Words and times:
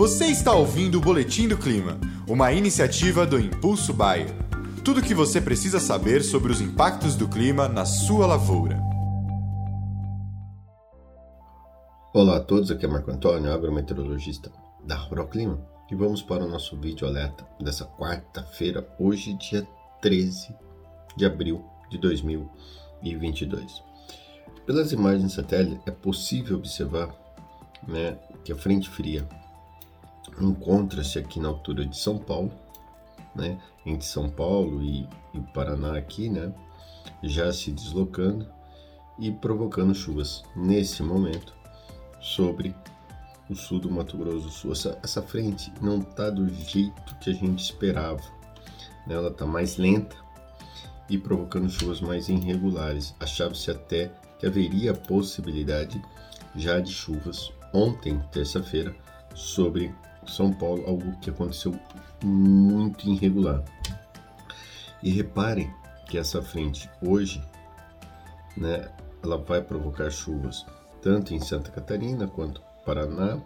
Você 0.00 0.28
está 0.28 0.54
ouvindo 0.54 0.96
o 0.96 1.00
Boletim 1.02 1.46
do 1.46 1.58
Clima, 1.58 2.00
uma 2.26 2.50
iniciativa 2.54 3.26
do 3.26 3.38
Impulso 3.38 3.92
Bayer. 3.92 4.30
Tudo 4.82 5.00
o 5.00 5.02
que 5.02 5.14
você 5.14 5.42
precisa 5.42 5.78
saber 5.78 6.22
sobre 6.22 6.50
os 6.50 6.62
impactos 6.62 7.14
do 7.14 7.28
clima 7.28 7.68
na 7.68 7.84
sua 7.84 8.26
lavoura. 8.26 8.80
Olá 12.14 12.38
a 12.38 12.40
todos, 12.40 12.70
aqui 12.70 12.86
é 12.86 12.88
Marco 12.88 13.10
Antônio, 13.10 13.52
agrometeorologista 13.52 14.50
da 14.82 14.96
Ruroclima, 14.96 15.60
e 15.90 15.94
vamos 15.94 16.22
para 16.22 16.46
o 16.46 16.48
nosso 16.48 16.80
vídeo 16.80 17.06
alerta 17.06 17.46
dessa 17.60 17.84
quarta-feira, 17.84 18.88
hoje, 18.98 19.34
dia 19.34 19.68
13 20.00 20.56
de 21.14 21.26
abril 21.26 21.62
de 21.90 21.98
2022. 21.98 23.82
Pelas 24.64 24.92
imagens 24.92 25.34
satélite 25.34 25.82
é 25.84 25.90
possível 25.90 26.56
observar 26.56 27.14
né, 27.86 28.16
que 28.42 28.50
a 28.50 28.56
frente 28.56 28.88
fria 28.88 29.28
encontra-se 30.44 31.18
aqui 31.18 31.40
na 31.40 31.48
altura 31.48 31.84
de 31.86 31.96
São 31.96 32.18
Paulo, 32.18 32.50
né, 33.34 33.58
entre 33.84 34.06
São 34.06 34.28
Paulo 34.28 34.82
e, 34.82 35.08
e 35.34 35.40
Paraná 35.54 35.96
aqui, 35.96 36.28
né, 36.28 36.52
já 37.22 37.52
se 37.52 37.70
deslocando 37.70 38.46
e 39.18 39.30
provocando 39.30 39.94
chuvas 39.94 40.42
nesse 40.56 41.02
momento 41.02 41.54
sobre 42.20 42.74
o 43.48 43.54
sul 43.54 43.80
do 43.80 43.90
Mato 43.90 44.16
Grosso 44.16 44.46
do 44.46 44.50
Sul. 44.50 44.72
Essa, 44.72 44.98
essa 45.02 45.22
frente 45.22 45.72
não 45.80 45.98
está 45.98 46.30
do 46.30 46.48
jeito 46.48 47.16
que 47.20 47.30
a 47.30 47.34
gente 47.34 47.62
esperava, 47.62 48.22
né, 49.06 49.14
ela 49.14 49.28
está 49.28 49.46
mais 49.46 49.76
lenta 49.76 50.16
e 51.08 51.18
provocando 51.18 51.68
chuvas 51.68 52.00
mais 52.00 52.28
irregulares. 52.28 53.14
Achava-se 53.18 53.70
até 53.70 54.12
que 54.38 54.46
haveria 54.46 54.94
possibilidade 54.94 56.00
já 56.54 56.80
de 56.80 56.92
chuvas 56.92 57.52
ontem, 57.72 58.18
terça-feira, 58.32 58.94
sobre 59.34 59.94
São 60.26 60.52
Paulo, 60.52 60.84
algo 60.86 61.16
que 61.20 61.30
aconteceu 61.30 61.74
muito 62.22 63.08
irregular. 63.08 63.62
E 65.02 65.10
reparem 65.10 65.72
que 66.08 66.18
essa 66.18 66.42
frente 66.42 66.90
hoje, 67.02 67.42
né, 68.56 68.90
ela 69.22 69.38
vai 69.38 69.62
provocar 69.62 70.10
chuvas 70.10 70.66
tanto 71.02 71.34
em 71.34 71.40
Santa 71.40 71.70
Catarina 71.70 72.26
quanto 72.26 72.62
Paraná, 72.84 73.40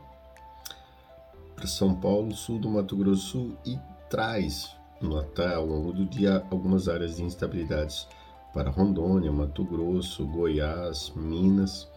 para 1.55 1.66
São 1.66 1.94
Paulo, 1.94 2.34
sul 2.34 2.58
do 2.58 2.69
Mato 2.69 2.97
Grosso 2.97 3.28
Sul 3.28 3.56
e 3.64 3.78
traz 4.11 4.77
no 5.00 5.19
ao 5.19 5.66
longo 5.66 5.92
do 5.92 6.05
dia 6.05 6.44
algumas 6.50 6.88
áreas 6.88 7.16
de 7.16 7.22
instabilidades 7.22 8.09
para 8.53 8.70
Rondônia, 8.70 9.31
Mato 9.33 9.64
Grosso, 9.64 10.27
Goiás, 10.27 11.12
Minas, 11.14 11.88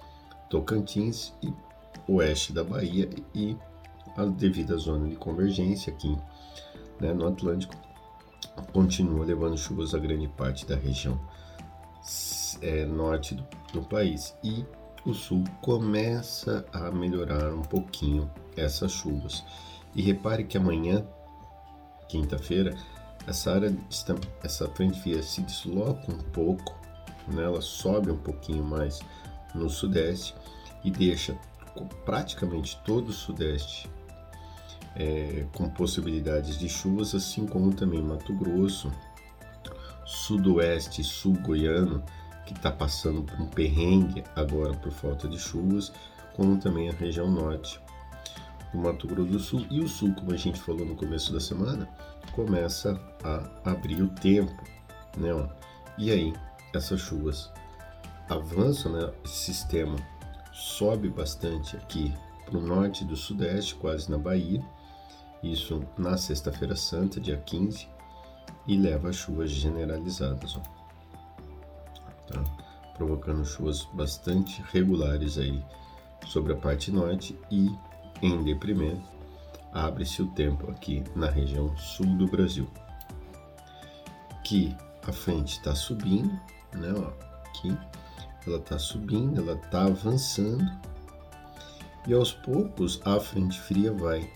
Tocantins 0.50 1.34
e 1.42 1.54
oeste 2.08 2.54
da 2.54 2.64
Bahia 2.64 3.10
e 3.34 3.56
a 4.18 4.26
devida 4.26 4.76
zona 4.78 5.08
de 5.08 5.16
convergência 5.16 5.94
aqui 5.94 6.18
né, 7.00 7.14
no 7.14 7.28
Atlântico 7.28 7.76
continua 8.74 9.24
levando 9.24 9.56
chuvas 9.56 9.94
a 9.94 10.00
grande 10.00 10.28
parte 10.28 10.66
da 10.66 10.76
região 10.76 11.20
é, 12.62 12.84
norte 12.86 13.36
do, 13.36 13.46
do 13.74 13.82
país 13.84 14.36
e 14.44 14.66
o 15.06 15.14
sul 15.14 15.44
começa 15.62 16.66
a 16.74 16.92
melhorar 16.92 17.54
um 17.54 17.62
pouquinho 17.62 18.30
essas 18.56 18.92
chuvas. 18.92 19.44
E 19.96 20.02
repare 20.02 20.44
que 20.44 20.58
amanhã, 20.58 21.06
quinta-feira, 22.10 22.76
essa 23.26 23.54
área, 23.54 23.78
essa 24.44 24.68
frente 24.70 25.00
fria 25.00 25.22
se 25.22 25.42
desloca 25.42 26.12
um 26.12 26.18
pouco, 26.32 26.76
né? 27.28 27.44
ela 27.44 27.62
sobe 27.62 28.12
um 28.12 28.18
pouquinho 28.18 28.64
mais 28.64 29.00
no 29.54 29.70
sudeste 29.70 30.36
e 30.84 30.92
deixa 30.92 31.38
praticamente 32.06 32.80
todo 32.84 33.10
o 33.10 33.14
sudeste 33.14 33.90
é, 34.98 35.46
com 35.54 35.70
possibilidades 35.70 36.58
de 36.58 36.68
chuvas, 36.68 37.14
assim 37.14 37.46
como 37.46 37.74
também 37.74 38.02
Mato 38.02 38.34
Grosso, 38.34 38.92
sudoeste, 40.06 41.04
sul 41.04 41.38
goiano, 41.42 42.04
que 42.46 42.54
está 42.54 42.72
passando 42.72 43.22
por 43.22 43.40
um 43.40 43.48
perrengue 43.48 44.24
agora 44.36 44.74
por 44.74 44.92
falta 44.92 45.28
de 45.28 45.38
chuvas, 45.38 45.92
como 46.36 46.58
também 46.58 46.90
a 46.90 46.94
região 46.94 47.30
norte 47.30 47.80
do 48.74 48.80
Mato 48.80 49.08
Grosso 49.08 49.32
do 49.32 49.40
Sul 49.40 49.66
e 49.70 49.80
o 49.82 49.88
sul, 49.88 50.14
como 50.16 50.34
a 50.34 50.38
gente 50.38 50.60
falou 50.60 50.86
no 50.86 50.96
começo 50.96 51.32
da 51.32 51.40
semana, 51.40 51.88
começa 52.32 53.00
a 53.24 53.72
abrir 53.72 54.02
o 54.02 54.08
tempo, 54.08 54.64
né? 55.18 55.34
Ó. 55.34 55.48
E 55.98 56.12
aí, 56.12 56.34
essas 56.74 57.02
chuvas 57.02 57.52
avançam, 58.30 58.92
né? 58.92 59.12
Esse 59.24 59.54
sistema 59.54 59.98
sobe 60.52 61.10
bastante 61.10 61.76
aqui 61.76 62.14
para 62.46 62.58
o 62.58 62.62
norte 62.62 63.04
do 63.04 63.16
sudeste, 63.16 63.76
quase 63.76 64.10
na 64.10 64.18
Bahia, 64.18 64.64
isso 65.44 65.84
na 65.98 66.18
sexta-feira 66.18 66.76
santa, 66.76 67.20
dia 67.20 67.38
15, 67.38 67.88
e 68.68 68.78
leva 68.78 69.12
chuvas 69.14 69.50
generalizadas, 69.52 70.58
ó. 70.58 70.78
Tá? 72.28 72.68
provocando 72.98 73.46
chuvas 73.46 73.88
bastante 73.94 74.62
regulares 74.74 75.38
aí 75.38 75.64
sobre 76.26 76.52
a 76.52 76.58
parte 76.58 76.92
norte 76.92 77.40
e 77.50 77.70
em 78.22 78.44
deprimento 78.44 79.08
abre-se 79.72 80.22
o 80.22 80.28
tempo 80.32 80.70
aqui 80.72 81.04
na 81.16 81.30
região 81.30 81.76
sul 81.78 82.08
do 82.18 82.28
Brasil. 82.28 82.68
Que 84.44 84.76
a 85.08 85.14
frente 85.14 85.58
está 85.58 85.76
subindo, 85.76 86.32
né? 86.74 86.94
Ó, 86.98 87.48
aqui 87.48 87.78
ela 88.46 88.58
está 88.58 88.80
subindo, 88.80 89.40
ela 89.40 89.54
está 89.54 89.86
avançando 89.86 90.66
e 92.08 92.14
aos 92.14 92.34
poucos 92.34 93.00
a 93.06 93.20
frente 93.20 93.60
fria 93.60 93.94
vai, 93.94 94.32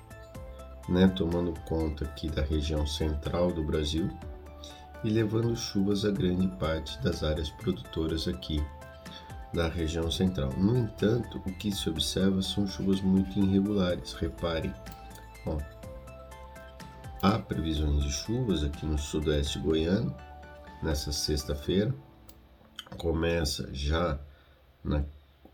né? 0.89 1.07
Tomando 1.09 1.53
conta 1.61 2.05
aqui 2.05 2.29
da 2.29 2.41
região 2.41 2.85
central 2.85 3.51
do 3.51 3.63
Brasil 3.63 4.09
e 5.03 5.09
levando 5.09 5.55
chuvas 5.55 6.05
a 6.05 6.11
grande 6.11 6.47
parte 6.57 7.01
das 7.01 7.23
áreas 7.23 7.49
produtoras 7.49 8.27
aqui 8.27 8.63
da 9.53 9.67
região 9.67 10.09
central. 10.09 10.51
No 10.57 10.77
entanto, 10.77 11.41
o 11.45 11.51
que 11.53 11.71
se 11.71 11.89
observa 11.89 12.41
são 12.41 12.67
chuvas 12.67 13.01
muito 13.01 13.37
irregulares. 13.39 14.13
Reparem, 14.13 14.73
Ó, 15.45 15.57
há 17.21 17.39
previsões 17.39 18.03
de 18.03 18.11
chuvas 18.11 18.63
aqui 18.63 18.85
no 18.85 18.97
sudoeste 18.97 19.59
goiano 19.59 20.15
nessa 20.81 21.11
sexta-feira. 21.11 21.93
Começa 22.97 23.69
já 23.73 24.19
na, 24.83 25.03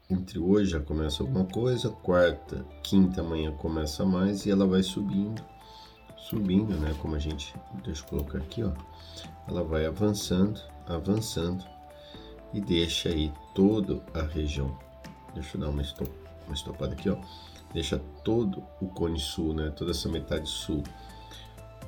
entre 0.10 0.40
hoje 0.40 0.72
já 0.72 0.80
começa 0.80 1.22
alguma 1.22 1.46
coisa, 1.46 1.90
quarta, 1.90 2.66
quinta 2.84 3.22
amanhã 3.22 3.52
começa 3.52 4.06
mais 4.06 4.46
e 4.46 4.52
ela 4.52 4.66
vai 4.66 4.84
subindo, 4.84 5.44
subindo, 6.18 6.76
né? 6.78 6.96
Como 7.02 7.16
a 7.16 7.20
gente 7.20 7.54
deixa 7.84 8.04
eu 8.04 8.08
colocar 8.08 8.38
aqui, 8.38 8.64
ó. 8.64 8.72
Ela 9.48 9.64
vai 9.64 9.86
avançando, 9.86 10.60
avançando 10.88 11.64
e 12.54 12.62
deixa 12.62 13.10
aí 13.10 13.32
toda 13.54 14.02
a 14.14 14.22
região. 14.22 14.78
Deixa 15.34 15.58
eu 15.58 15.62
dar 15.62 15.70
uma, 15.70 15.82
estop, 15.82 16.12
uma 16.46 16.54
estopada 16.54 16.94
aqui, 16.94 17.10
ó 17.10 17.18
deixa 17.74 18.00
todo 18.24 18.64
o 18.82 18.88
cone 18.88 19.20
sul, 19.20 19.54
né, 19.54 19.70
toda 19.70 19.92
essa 19.92 20.10
metade 20.10 20.48
sul, 20.48 20.84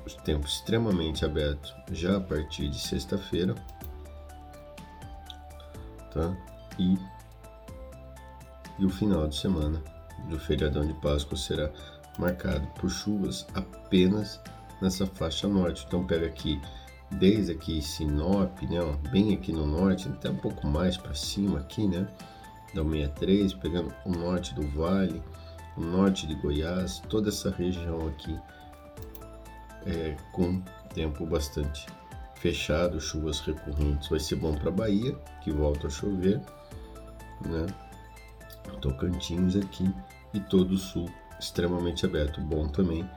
o 0.06 0.22
tempo 0.24 0.46
extremamente 0.46 1.26
aberto 1.26 1.74
já 1.92 2.18
a 2.18 2.22
partir 2.22 2.70
de 2.70 2.80
sexta-feira, 2.80 3.56
tá? 6.12 6.36
E, 6.78 6.98
e 8.80 8.86
o 8.86 8.90
final 8.90 9.28
de 9.28 9.36
semana 9.36 9.82
do 10.30 10.40
feriadão 10.40 10.86
de 10.86 10.94
Páscoa 10.96 11.38
será 11.38 11.70
marcado 12.18 12.66
por 12.80 12.90
chuvas 12.90 13.46
apenas 13.54 14.40
nessa 14.82 15.06
faixa 15.06 15.48
norte. 15.48 15.86
Então 15.88 16.06
pega 16.06 16.26
aqui 16.26 16.60
desde 17.12 17.52
aqui 17.52 17.82
Sinop, 17.82 18.62
né, 18.64 18.80
ó, 18.82 18.94
bem 19.10 19.34
aqui 19.34 19.52
no 19.52 19.66
norte, 19.66 20.08
até 20.08 20.30
um 20.30 20.36
pouco 20.36 20.68
mais 20.68 20.96
para 20.96 21.14
cima 21.14 21.60
aqui, 21.60 21.88
né, 21.88 22.08
da 22.74 22.84
63, 22.84 23.54
pegando 23.56 23.94
o 24.06 24.12
norte 24.12 24.54
do 24.54 24.68
vale, 24.70 25.22
o 25.76 25.82
norte 25.82 26.28
de 26.28 26.36
Goiás, 26.36 27.02
toda 27.10 27.30
essa 27.30 27.50
região 27.50 28.08
aqui 28.08 28.38
é, 29.86 30.16
com 30.34 30.62
tempo 30.94 31.26
bastante 31.26 31.88
fechado, 32.36 33.00
chuvas 33.00 33.40
recorrentes. 33.40 34.08
Vai 34.10 34.20
ser 34.20 34.36
bom 34.36 34.56
para 34.56 34.72
Bahia, 34.72 35.14
que 35.42 35.52
volta 35.52 35.88
a 35.88 35.90
chover, 35.90 36.40
né? 37.46 37.66
Tocantins 38.82 39.56
aqui 39.56 39.90
e 40.34 40.40
todo 40.40 40.72
o 40.72 40.78
sul 40.78 41.10
extremamente 41.40 42.06
aberto. 42.06 42.42
Bom 42.42 42.68
também 42.68 43.10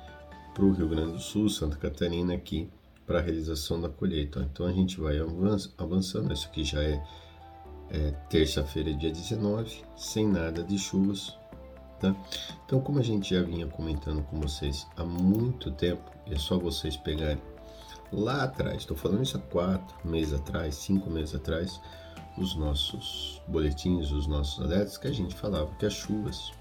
para 0.54 0.64
o 0.64 0.72
Rio 0.72 0.88
Grande 0.88 1.12
do 1.12 1.20
Sul, 1.20 1.48
Santa 1.48 1.76
Catarina 1.76 2.34
aqui 2.34 2.68
para 3.06 3.18
a 3.18 3.22
realização 3.22 3.80
da 3.80 3.88
colheita. 3.88 4.46
Então 4.52 4.66
a 4.66 4.72
gente 4.72 5.00
vai 5.00 5.16
avançando. 5.78 6.32
Isso 6.32 6.46
aqui 6.48 6.64
já 6.64 6.82
é, 6.82 7.02
é 7.90 8.10
terça-feira, 8.28 8.92
dia 8.94 9.10
19, 9.10 9.82
sem 9.96 10.26
nada 10.26 10.62
de 10.62 10.78
chuvas, 10.78 11.36
Tá? 12.02 12.16
Então, 12.66 12.80
como 12.80 12.98
a 12.98 13.02
gente 13.02 13.32
já 13.32 13.42
vinha 13.42 13.64
comentando 13.68 14.24
com 14.24 14.40
vocês 14.40 14.88
há 14.96 15.04
muito 15.04 15.70
tempo, 15.70 16.10
é 16.26 16.36
só 16.36 16.58
vocês 16.58 16.96
pegarem 16.96 17.40
lá 18.12 18.42
atrás, 18.42 18.78
estou 18.78 18.96
falando 18.96 19.22
isso 19.22 19.36
há 19.36 19.40
quatro 19.40 19.96
meses 20.04 20.34
atrás, 20.34 20.74
cinco 20.74 21.08
meses 21.08 21.32
atrás, 21.32 21.80
os 22.36 22.54
nossos 22.54 23.40
boletins, 23.48 24.10
os 24.10 24.26
nossos 24.26 24.64
alertas, 24.64 24.96
que 24.96 25.08
a 25.08 25.12
gente 25.12 25.34
falava 25.34 25.70
que 25.78 25.86
as 25.86 25.92
chuvas 25.92 26.52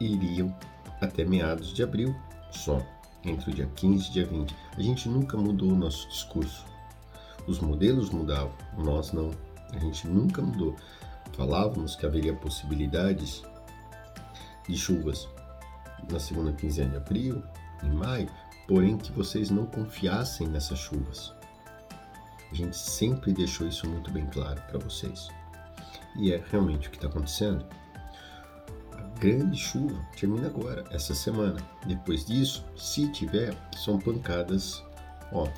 iriam 0.00 0.54
até 1.00 1.24
meados 1.24 1.72
de 1.72 1.82
abril 1.82 2.14
só, 2.50 2.82
entre 3.24 3.50
o 3.50 3.54
dia 3.54 3.68
15 3.76 4.08
e 4.08 4.12
dia 4.12 4.26
20. 4.26 4.54
A 4.76 4.82
gente 4.82 5.08
nunca 5.08 5.36
mudou 5.36 5.70
o 5.70 5.76
nosso 5.76 6.08
discurso. 6.08 6.64
Os 7.46 7.60
modelos 7.60 8.10
mudavam, 8.10 8.52
nós 8.78 9.12
não. 9.12 9.30
A 9.72 9.78
gente 9.78 10.06
nunca 10.06 10.42
mudou. 10.42 10.74
Falávamos 11.32 11.96
que 11.96 12.06
haveria 12.06 12.34
possibilidades 12.34 13.42
de 14.68 14.76
chuvas 14.76 15.28
na 16.10 16.18
segunda 16.18 16.52
quinzena 16.52 16.90
de 16.90 16.96
abril, 16.96 17.42
em 17.82 17.90
maio, 17.90 18.28
porém 18.66 18.96
que 18.96 19.12
vocês 19.12 19.50
não 19.50 19.66
confiassem 19.66 20.48
nessas 20.48 20.78
chuvas. 20.78 21.34
A 22.50 22.54
gente 22.54 22.76
sempre 22.76 23.32
deixou 23.32 23.66
isso 23.66 23.88
muito 23.88 24.10
bem 24.10 24.26
claro 24.26 24.60
para 24.62 24.78
vocês. 24.78 25.28
E 26.16 26.32
é 26.32 26.42
realmente 26.50 26.88
o 26.88 26.90
que 26.90 26.96
está 26.96 27.08
acontecendo. 27.08 27.64
A 28.92 29.02
grande 29.18 29.56
chuva 29.58 29.98
termina 30.18 30.46
agora, 30.46 30.84
essa 30.90 31.14
semana. 31.14 31.60
Depois 31.86 32.24
disso, 32.24 32.64
se 32.76 33.10
tiver, 33.12 33.54
são 33.76 33.98
pancadas, 33.98 34.82
ó, 35.32 35.48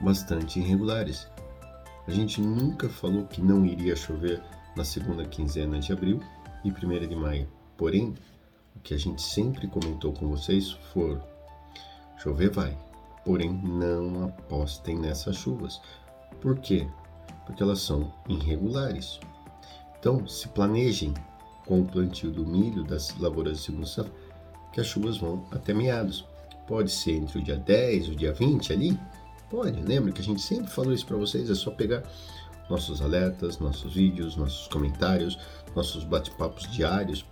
bastante 0.00 0.60
irregulares. 0.60 1.28
A 2.06 2.10
gente 2.10 2.40
nunca 2.40 2.88
falou 2.88 3.26
que 3.26 3.42
não 3.42 3.66
iria 3.66 3.96
chover 3.96 4.42
na 4.76 4.84
segunda 4.84 5.24
quinzena 5.24 5.78
de 5.78 5.92
abril 5.92 6.22
e 6.64 6.70
primeira 6.70 7.06
de 7.06 7.14
maio. 7.14 7.48
Porém, 7.76 8.14
o 8.76 8.80
que 8.80 8.94
a 8.94 8.98
gente 8.98 9.20
sempre 9.20 9.66
comentou 9.66 10.12
com 10.12 10.28
vocês 10.28 10.70
foi: 10.92 11.18
chover 12.16 12.50
vai, 12.50 12.78
porém 13.28 13.52
não 13.62 14.24
apostem 14.24 14.98
nessas 14.98 15.36
chuvas. 15.36 15.82
Por 16.40 16.58
quê? 16.60 16.88
Porque 17.44 17.62
elas 17.62 17.78
são 17.78 18.10
irregulares. 18.26 19.20
Então, 19.98 20.26
se 20.26 20.48
planejem 20.48 21.12
com 21.66 21.82
o 21.82 21.84
plantio 21.84 22.30
do 22.30 22.46
milho 22.46 22.84
das 22.84 23.14
lavouras 23.18 23.58
de 23.58 23.64
segunda 23.64 23.86
safra, 23.86 24.10
que 24.72 24.80
as 24.80 24.86
chuvas 24.86 25.18
vão 25.18 25.44
até 25.50 25.74
meados. 25.74 26.24
Pode 26.66 26.90
ser 26.90 27.16
entre 27.16 27.38
o 27.38 27.42
dia 27.42 27.58
10 27.58 28.06
e 28.06 28.10
o 28.12 28.16
dia 28.16 28.32
20 28.32 28.72
ali? 28.72 28.98
Pode, 29.50 29.78
lembra 29.82 30.10
que 30.10 30.22
a 30.22 30.24
gente 30.24 30.40
sempre 30.40 30.70
falou 30.70 30.94
isso 30.94 31.04
para 31.04 31.18
vocês, 31.18 31.50
é 31.50 31.54
só 31.54 31.70
pegar 31.70 32.04
nossos 32.70 33.02
alertas, 33.02 33.58
nossos 33.58 33.92
vídeos, 33.92 34.36
nossos 34.36 34.68
comentários, 34.68 35.38
nossos 35.76 36.02
bate-papos 36.02 36.66
diários, 36.72 37.26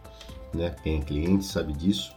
né? 0.53 0.77
Quem 0.83 1.01
é 1.01 1.03
cliente 1.03 1.47
sabe 1.47 1.73
disso. 1.73 2.15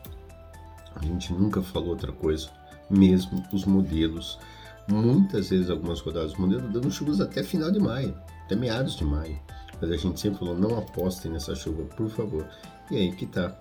A 0.96 1.06
gente 1.06 1.31
nunca 1.31 1.62
falou 1.62 1.92
outra 1.92 2.12
coisa 2.12 2.60
mesmo 2.89 3.44
os 3.53 3.65
modelos, 3.65 4.39
muitas 4.88 5.50
vezes 5.50 5.69
algumas 5.69 6.00
rodadas 6.00 6.33
do 6.33 6.41
modelo 6.41 6.68
dando 6.69 6.91
chuvas 6.91 7.21
até 7.21 7.44
final 7.44 7.71
de 7.71 7.80
maio, 7.80 8.15
até 8.45 8.56
meados 8.56 8.95
de 8.95 9.06
maio. 9.06 9.39
Mas 9.81 9.91
a 9.91 9.97
gente 9.97 10.19
sempre 10.19 10.39
falou, 10.39 10.57
não 10.57 10.77
apostem 10.77 11.31
nessa 11.31 11.56
chuva, 11.56 11.83
por 11.95 12.09
favor. 12.09 12.45
E 12.91 12.97
aí 12.97 13.12
que 13.12 13.25
tá. 13.25 13.56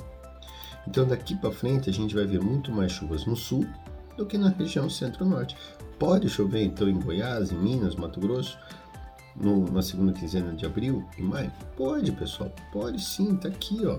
Então 0.86 1.06
daqui 1.06 1.36
para 1.36 1.52
frente 1.52 1.90
a 1.90 1.92
gente 1.92 2.14
vai 2.14 2.24
ver 2.24 2.40
muito 2.40 2.72
mais 2.72 2.92
chuvas 2.92 3.26
no 3.26 3.36
sul 3.36 3.66
do 4.16 4.26
que 4.26 4.38
na 4.38 4.48
região 4.48 4.88
centro-norte. 4.88 5.56
Pode 5.98 6.28
chover 6.28 6.64
então 6.64 6.88
em 6.88 6.98
Goiás, 6.98 7.52
em 7.52 7.56
Minas, 7.56 7.94
Mato 7.94 8.20
Grosso, 8.20 8.58
no, 9.36 9.70
na 9.70 9.82
segunda 9.82 10.12
quinzena 10.12 10.54
de 10.54 10.64
abril 10.64 11.04
e 11.16 11.22
maio? 11.22 11.52
Pode, 11.76 12.10
pessoal, 12.12 12.52
pode 12.72 13.02
sim, 13.02 13.36
tá 13.36 13.48
aqui, 13.48 13.84
ó. 13.84 13.98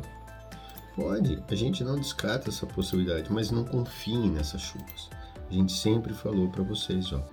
Pode, 0.95 1.41
a 1.47 1.55
gente 1.55 1.83
não 1.83 1.97
descarta 1.97 2.49
essa 2.49 2.65
possibilidade, 2.65 3.31
mas 3.31 3.51
não 3.51 3.63
confiem 3.63 4.29
nessas 4.29 4.61
chuvas. 4.61 5.09
A 5.49 5.53
gente 5.53 5.73
sempre 5.73 6.13
falou 6.13 6.47
para 6.49 6.63
vocês, 6.63 7.11
ó, 7.11 7.23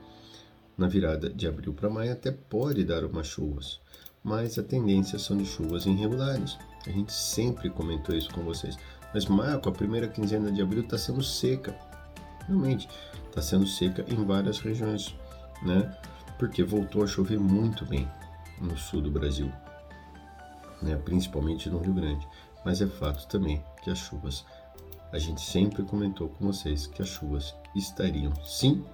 na 0.76 0.88
virada 0.88 1.28
de 1.28 1.46
abril 1.46 1.74
para 1.74 1.90
maio 1.90 2.12
até 2.12 2.30
pode 2.30 2.82
dar 2.84 3.04
umas 3.04 3.26
chuvas, 3.26 3.78
mas 4.24 4.58
a 4.58 4.62
tendência 4.62 5.18
são 5.18 5.36
de 5.36 5.44
chuvas 5.44 5.84
irregulares. 5.84 6.56
A 6.86 6.90
gente 6.90 7.12
sempre 7.12 7.68
comentou 7.68 8.14
isso 8.14 8.32
com 8.32 8.42
vocês. 8.42 8.78
Mas 9.12 9.26
Marco, 9.26 9.68
a 9.68 9.72
primeira 9.72 10.08
quinzena 10.08 10.50
de 10.50 10.62
abril 10.62 10.82
está 10.82 10.96
sendo 10.96 11.22
seca. 11.22 11.76
Realmente, 12.46 12.88
está 13.28 13.42
sendo 13.42 13.66
seca 13.66 14.04
em 14.08 14.24
várias 14.24 14.58
regiões, 14.60 15.14
né? 15.62 15.94
Porque 16.38 16.62
voltou 16.62 17.02
a 17.02 17.06
chover 17.06 17.38
muito 17.38 17.84
bem 17.84 18.08
no 18.60 18.76
sul 18.76 19.00
do 19.00 19.10
Brasil, 19.10 19.50
né? 20.82 20.96
principalmente 20.96 21.68
no 21.68 21.78
Rio 21.78 21.94
Grande. 21.94 22.26
Mas 22.64 22.80
é 22.80 22.86
fato 22.86 23.26
também 23.28 23.62
que 23.82 23.90
as 23.90 23.98
chuvas 23.98 24.44
a 25.16 25.18
gente 25.18 25.40
sempre 25.40 25.82
comentou 25.82 26.28
com 26.28 26.46
vocês 26.46 26.86
que 26.86 27.00
as 27.00 27.08
chuvas 27.08 27.54
estariam, 27.74 28.34
sim, 28.44 28.84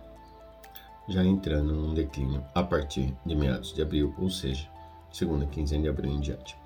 já 1.09 1.25
entrando 1.25 1.75
num 1.75 1.93
declínio 1.93 2.45
a 2.55 2.63
partir 2.63 3.13
de 3.27 3.35
meados 3.35 3.75
de 3.75 3.83
abril, 3.83 4.15
ou 4.17 4.31
seja, 4.31 4.69
segunda 5.11 5.45
quinzena 5.47 5.83
de 5.83 5.89
abril 5.89 6.13
em 6.13 6.21
diante. 6.21 6.57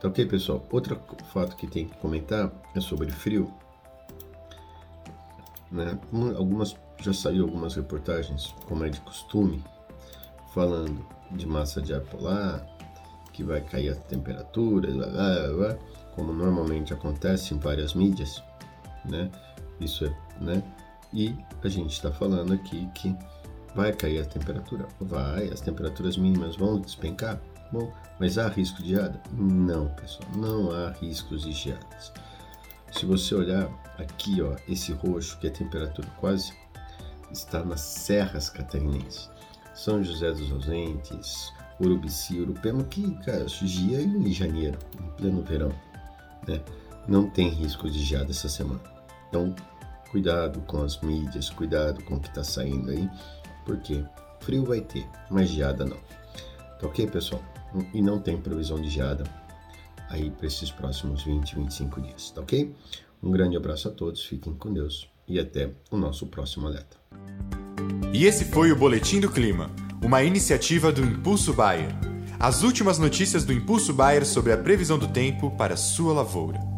Tá 0.00 0.06
ok, 0.06 0.24
pessoal? 0.26 0.64
Outro 0.70 1.00
fato 1.32 1.56
que 1.56 1.66
tem 1.66 1.88
que 1.88 1.96
comentar 1.98 2.52
é 2.76 2.80
sobre 2.80 3.10
frio. 3.10 3.52
Né? 5.68 5.98
Algumas 6.36 6.76
já 7.00 7.12
saiu 7.12 7.44
algumas 7.44 7.74
reportagens, 7.74 8.54
como 8.68 8.84
é 8.84 8.88
de 8.88 9.00
costume, 9.00 9.64
falando 10.54 11.04
de 11.32 11.44
massa 11.44 11.82
de 11.82 11.92
ar 11.92 12.02
polar, 12.02 12.64
que 13.32 13.42
vai 13.42 13.60
cair 13.62 13.90
a 13.90 13.96
temperatura, 13.96 14.92
blá, 14.92 15.06
blá, 15.08 15.52
blá, 15.56 15.78
como 16.14 16.32
normalmente 16.32 16.94
acontece 16.94 17.52
em 17.52 17.58
várias 17.58 17.94
mídias 17.94 18.40
né? 19.04 19.30
Isso 19.80 20.04
é, 20.04 20.16
né? 20.40 20.62
E 21.12 21.36
a 21.62 21.68
gente 21.68 21.92
está 21.92 22.10
falando 22.10 22.52
aqui 22.52 22.88
que 22.94 23.14
vai 23.74 23.92
cair 23.92 24.20
a 24.20 24.24
temperatura? 24.24 24.86
Vai, 25.00 25.48
as 25.48 25.60
temperaturas 25.60 26.16
mínimas 26.16 26.56
vão 26.56 26.80
despencar? 26.80 27.40
Bom, 27.72 27.92
mas 28.20 28.38
há 28.38 28.48
risco 28.48 28.82
de 28.82 28.90
geada? 28.90 29.20
Não, 29.32 29.88
pessoal, 29.94 30.28
não 30.36 30.70
há 30.70 30.90
riscos 30.92 31.42
de 31.42 31.52
geadas. 31.52 32.12
Se 32.92 33.06
você 33.06 33.34
olhar 33.34 33.68
aqui, 33.98 34.42
ó, 34.42 34.54
esse 34.68 34.92
roxo, 34.92 35.38
que 35.38 35.46
é 35.46 35.50
temperatura 35.50 36.06
quase 36.20 36.52
está 37.32 37.64
nas 37.64 37.80
serras 37.80 38.50
catarinenses. 38.50 39.30
São 39.74 40.04
José 40.04 40.30
dos 40.32 40.52
Ausentes, 40.52 41.52
Urubici, 41.80 42.38
Urupema, 42.38 42.84
que, 42.84 43.10
cara, 43.24 43.48
surgia 43.48 44.00
em 44.00 44.30
janeiro, 44.30 44.78
em 45.00 45.08
pleno 45.16 45.42
verão, 45.42 45.72
né? 46.46 46.60
Não 47.06 47.28
tem 47.28 47.48
risco 47.48 47.90
de 47.90 48.02
geada 48.02 48.30
essa 48.30 48.48
semana. 48.48 48.80
Então, 49.28 49.54
cuidado 50.10 50.60
com 50.62 50.82
as 50.82 51.00
mídias, 51.00 51.50
cuidado 51.50 52.02
com 52.04 52.16
o 52.16 52.20
que 52.20 52.28
está 52.28 52.44
saindo 52.44 52.90
aí, 52.90 53.08
porque 53.64 54.04
frio 54.40 54.64
vai 54.64 54.80
ter, 54.80 55.06
mas 55.30 55.48
geada 55.48 55.84
não. 55.84 55.96
Tá 56.78 56.86
ok, 56.86 57.06
pessoal? 57.06 57.42
E 57.94 58.02
não 58.02 58.20
tem 58.20 58.36
previsão 58.36 58.80
de 58.80 58.90
geada 58.90 59.24
aí 60.10 60.30
para 60.30 60.46
esses 60.46 60.70
próximos 60.70 61.22
20, 61.24 61.56
25 61.56 62.00
dias, 62.02 62.30
tá 62.30 62.40
ok? 62.42 62.74
Um 63.22 63.30
grande 63.30 63.56
abraço 63.56 63.88
a 63.88 63.90
todos, 63.90 64.24
fiquem 64.24 64.54
com 64.54 64.72
Deus 64.72 65.08
e 65.26 65.38
até 65.38 65.70
o 65.90 65.96
nosso 65.96 66.26
próximo 66.26 66.66
alerta. 66.66 66.96
E 68.12 68.26
esse 68.26 68.44
foi 68.44 68.70
o 68.70 68.76
Boletim 68.76 69.20
do 69.20 69.30
Clima, 69.30 69.70
uma 70.04 70.22
iniciativa 70.22 70.92
do 70.92 71.02
Impulso 71.02 71.54
Bayer. 71.54 71.90
As 72.38 72.62
últimas 72.62 72.98
notícias 72.98 73.44
do 73.44 73.52
Impulso 73.52 73.94
Bayer 73.94 74.26
sobre 74.26 74.52
a 74.52 74.58
previsão 74.58 74.98
do 74.98 75.08
tempo 75.08 75.50
para 75.52 75.76
sua 75.76 76.12
lavoura. 76.12 76.71